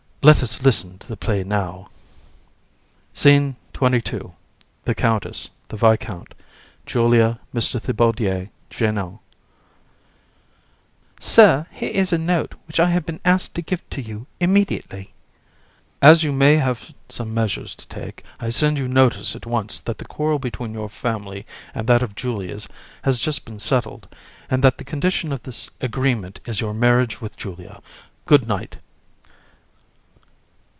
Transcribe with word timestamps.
Let 0.23 0.43
us 0.43 0.61
listen 0.61 0.99
to 0.99 1.07
the 1.07 1.17
play 1.17 1.43
now. 1.43 1.89
SCENE 3.15 3.55
XXII. 3.75 4.33
THE 4.85 4.93
COUNTESS, 4.93 5.49
THE 5.69 5.77
VISCOUNT, 5.77 6.35
JULIA, 6.85 7.39
MR. 7.55 7.81
THIBAUDIER, 7.81 8.49
JEANNOT. 8.69 8.69
JEAN. 8.69 8.93
(to 8.93 8.93
the 8.93 9.01
VISCOUNT). 9.11 9.19
Sir, 11.19 11.65
here 11.71 11.89
is 11.89 12.13
a 12.13 12.19
note 12.19 12.53
which 12.67 12.79
I 12.79 12.91
have 12.91 13.03
been 13.03 13.19
asked 13.25 13.55
to 13.55 13.63
give 13.63 13.81
to 13.89 13.99
you 13.99 14.27
immediately. 14.39 15.05
VISC. 15.09 15.09
(reads). 15.09 15.97
"As 16.03 16.23
you 16.23 16.31
may 16.33 16.57
have 16.57 16.93
some 17.09 17.33
measures 17.33 17.73
to 17.73 17.87
take, 17.87 18.23
I 18.39 18.49
send 18.49 18.77
you 18.77 18.87
notice 18.87 19.35
at 19.35 19.47
once 19.47 19.79
that 19.79 19.97
the 19.97 20.05
quarrel 20.05 20.37
between 20.37 20.75
your 20.75 20.89
family 20.89 21.47
and 21.73 21.87
that 21.87 22.03
of 22.03 22.13
Julia's 22.13 22.67
has 23.01 23.17
just 23.19 23.43
been 23.43 23.57
settled, 23.59 24.07
and 24.51 24.63
that 24.63 24.77
the 24.77 24.83
condition 24.83 25.31
of 25.31 25.41
this 25.41 25.71
agreement 25.81 26.39
is 26.45 26.61
your 26.61 26.75
marriage 26.75 27.21
with 27.21 27.37
Julia. 27.37 27.81
Good 28.27 28.47
night!" 28.47 28.77